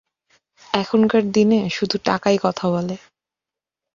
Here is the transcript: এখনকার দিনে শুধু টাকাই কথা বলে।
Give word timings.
এখনকার 0.73 1.23
দিনে 1.31 1.59
শুধু 1.69 1.95
টাকাই 2.05 2.37
কথা 2.41 2.65
বলে। 2.69 2.95